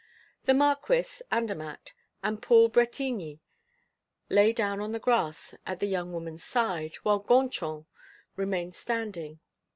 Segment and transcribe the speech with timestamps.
[0.45, 1.93] The Marquis, Andermatt,
[2.23, 3.39] and Paul Bretigny
[4.29, 7.85] lay down on the grass at the young woman's side, while Gontran
[8.35, 9.41] remained standing.